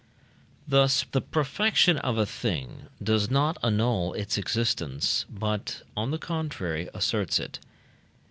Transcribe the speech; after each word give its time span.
Thus, 0.67 1.05
the 1.11 1.21
perfection 1.21 1.99
of 1.99 2.17
a 2.17 2.25
thing 2.25 2.87
does 3.03 3.29
not 3.29 3.59
annul 3.63 4.15
its 4.15 4.35
existence, 4.35 5.25
but, 5.29 5.83
on 5.95 6.09
the 6.09 6.17
contrary, 6.17 6.89
asserts 6.95 7.39
it. 7.39 7.59